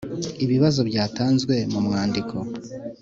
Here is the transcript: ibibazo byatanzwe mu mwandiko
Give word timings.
ibibazo 0.43 0.79
byatanzwe 0.89 1.53
mu 1.71 1.79
mwandiko 1.85 2.35